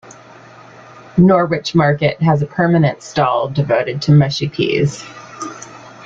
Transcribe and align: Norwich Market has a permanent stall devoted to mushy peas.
Norwich 1.15 1.75
Market 1.75 2.19
has 2.23 2.41
a 2.41 2.47
permanent 2.47 3.03
stall 3.03 3.49
devoted 3.49 4.01
to 4.01 4.11
mushy 4.11 4.49
peas. 4.49 5.05